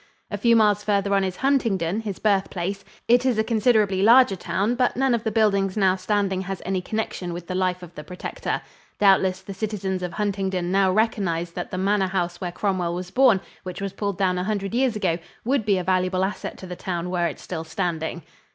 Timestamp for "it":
3.07-3.23, 17.27-17.39